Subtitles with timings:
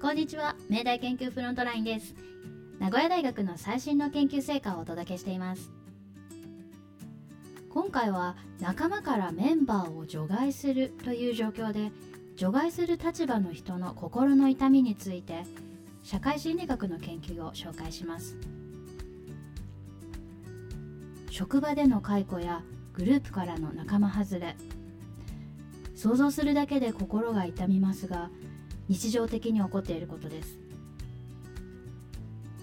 [0.00, 0.54] こんにちは。
[0.70, 2.14] 明大研究フロントラインです。
[2.78, 5.72] 名古屋大学の最新の研究成果をお届けしています。
[7.68, 11.90] 今回は仲間からメンバーを除外するという状況で
[12.36, 15.42] 除外する立場の人の心の痛みについて
[16.04, 18.36] 社会心理学の研究を紹介します。
[21.28, 22.62] 職場での解雇や
[22.92, 24.54] グループからの仲間外れ
[25.96, 28.30] 想像するだけで心が痛みますが
[28.88, 30.58] 日常的に起こっていることです。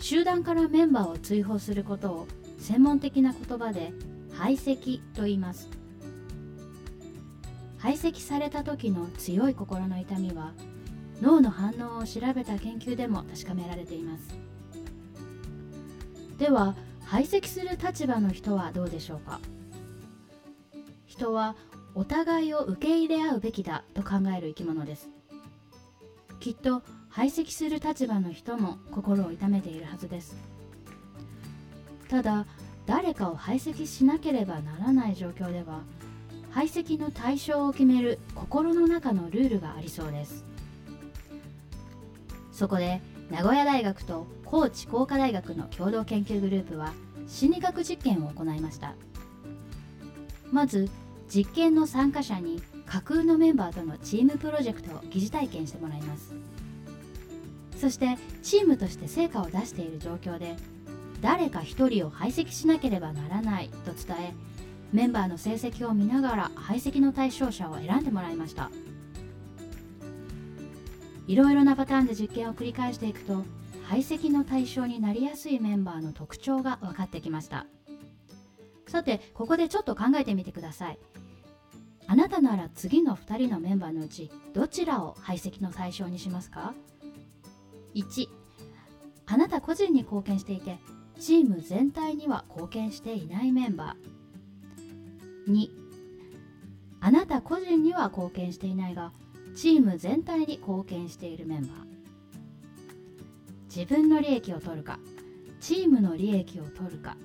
[0.00, 2.26] 集団からメンバーを追放することを
[2.58, 3.92] 専門的な言葉で
[4.32, 5.68] 排斥と言います。
[7.78, 10.52] 排斥された時の強い心の痛みは
[11.22, 14.28] 脳の反応を調べた研究でも確かめられています。
[16.38, 19.40] では排斥する立場の人はどうでしょうか？
[21.06, 21.56] 人は
[21.94, 25.08] お互いを受け入れ合うべきだと考える生き物です。
[26.40, 30.36] きっと排斥する立場の人も心を痛めているはずです。
[32.08, 32.46] ただ
[32.86, 35.82] 誰かを排斥しなければならない状況では
[36.50, 40.44] 排斥の対象を決める心の中のルールがありそうです。
[42.52, 46.92] そこで名古屋大学と高知工科大学の共同研究グループは
[47.26, 48.94] 心理学実験を行いました。
[50.50, 50.88] まず
[51.28, 56.34] 実験の参加者に架空のメンバーとのチームプロジェクトを疑似体験してもらいます。
[57.76, 60.56] そしてチームとして成果を出している状況で
[61.20, 64.34] 誰か1人を排斥しなければならないと伝え
[64.92, 68.70] メンバーの成績を見ながら排斥の対象者を選んでもらいました。
[71.26, 73.44] いろいろなパターンで実験を繰り返していくと
[73.84, 77.66] 排斥の対象になりやすいメンバーの特徴が分かってきました。
[78.86, 80.98] さてここでちょっと考えてみてください。
[82.10, 86.72] あなたなら次の2人のメンバーのうちどちらを排斥の対象にしますか
[87.94, 88.26] ？1
[89.26, 90.78] あなた個人に貢献していて
[91.20, 95.52] チーム全体には貢献していないメンバー。
[95.52, 95.68] 2
[97.00, 99.12] あなた個人には貢献していないが
[99.54, 101.70] チーム全体に貢献しているメンバー。
[103.66, 104.98] 自分の利益を取るか
[105.60, 107.18] チームの利益を取るか。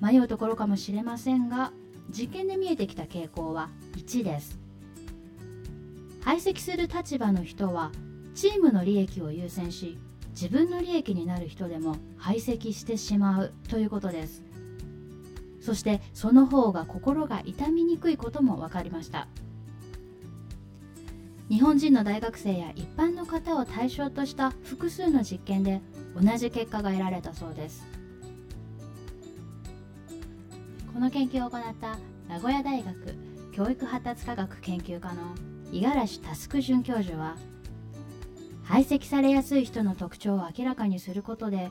[0.00, 1.72] 迷うところかもしれませんが
[2.10, 4.58] 実験で見えてきた傾向は1です。
[6.22, 7.90] 排斥する立場の人は
[8.34, 9.98] チームの利益を優先し
[10.30, 14.44] 自分の利益になる人でも排斥してしまうということです。
[15.60, 19.28] そしてその方が心が痛みにくいことも分かりました。
[21.48, 25.80] 日本人の大学生や一般の方を対象とした複数の実験で
[26.14, 27.97] 同じ結果が得られたそうです。
[30.98, 31.96] この研究を行った
[32.28, 33.14] 名古屋大学
[33.52, 35.32] 教育発達科学研究科の
[35.70, 37.36] 五十嵐佑准教授は
[38.64, 41.70] 排斥されやすい人の特徴を明らかにすることで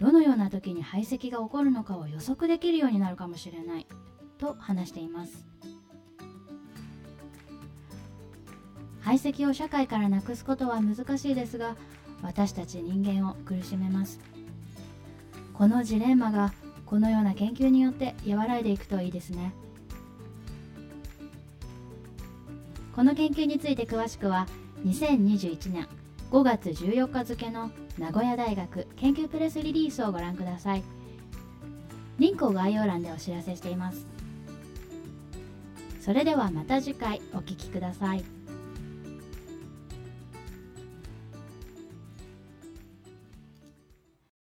[0.00, 3.86] どのような時に排斥が起こるのかを予測できるようになるかもしれない
[4.36, 5.46] と話しています。
[9.00, 11.76] 排斥を社会からなくすことは難しいですが
[12.20, 14.18] 私たち人間を苦しめます。
[15.54, 16.52] このジレンマが
[16.86, 19.52] このような研究によって和らいでいくといいですね。
[22.94, 24.46] この研究について詳しくは
[24.86, 25.86] 2021年
[26.30, 30.82] 5月14日付の名古屋大学研究プレスリリースをご覧ください。
[32.18, 34.06] リンクを概要欄でお知らせしています。
[36.00, 38.24] それではまた次回お聴きください。